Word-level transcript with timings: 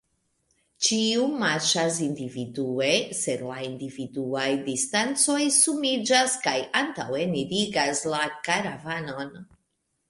Ĉiu 0.85 1.25
marŝas 1.41 1.99
individue, 2.05 2.89
sed 3.19 3.43
la 3.51 3.59
individuaj 3.67 4.47
distancoj 4.71 5.39
sumiĝas 5.61 6.41
kaj 6.49 6.57
antaŭenirigas 6.83 8.05
la 8.17 8.27
karavanon. 8.51 9.35